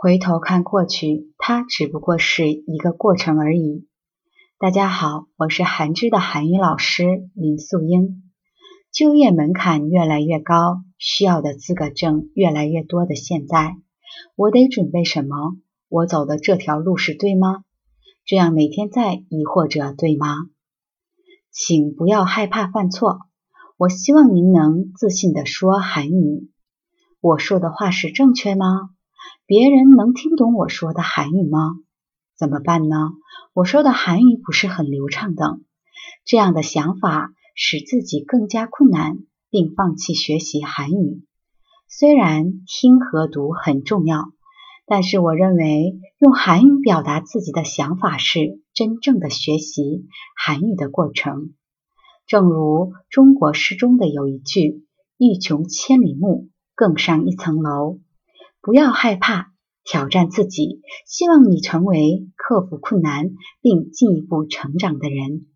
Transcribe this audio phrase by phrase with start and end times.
[0.00, 3.88] 回头看过去，它只不过是一个过程而已。
[4.56, 8.22] 大家好，我是韩知的韩语老师林素英。
[8.92, 13.74] 就业门槛越来越高，需要的资格证越来越多的现在，
[14.36, 15.56] 我得准备什么？
[15.88, 17.64] 我走的这条路是对吗？
[18.24, 20.28] 这样每天在疑惑着，对吗？
[21.50, 23.22] 请不要害怕犯错。
[23.76, 26.52] 我希望您能自信地说韩语。
[27.20, 28.90] 我说的话是正确吗？
[29.48, 31.78] 别人能听懂我说的韩语吗？
[32.36, 33.12] 怎么办呢？
[33.54, 35.58] 我说的韩语不是很流畅的。
[36.26, 41.24] 这样的想法使自己更加困难，并放弃学习韩语。
[41.88, 44.26] 虽然听和读很重要，
[44.86, 50.04] 但是我认为用韩语表达自己的想法是真正的学习
[50.36, 51.54] 韩语的过程。
[52.26, 54.84] 正如中国诗中的有一句
[55.16, 58.00] ：“欲穷千里目，更上一层楼。”
[58.68, 63.30] 不要害怕挑战自己，希望你成为克服困难
[63.62, 65.46] 并进一步成长的人。